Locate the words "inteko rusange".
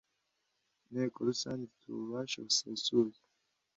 0.87-1.61